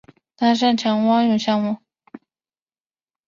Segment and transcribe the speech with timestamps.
[0.35, 1.77] 他擅长蛙泳项目。